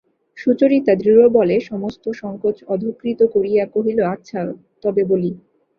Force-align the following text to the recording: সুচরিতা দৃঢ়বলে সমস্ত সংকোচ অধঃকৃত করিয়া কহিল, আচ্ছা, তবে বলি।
সুচরিতা 0.37 0.93
দৃঢ়বলে 0.95 1.57
সমস্ত 1.61 2.03
সংকোচ 2.21 2.57
অধঃকৃত 2.67 3.19
করিয়া 3.33 3.63
কহিল, 3.73 3.99
আচ্ছা, 4.13 4.39
তবে 4.83 5.01
বলি। 5.11 5.31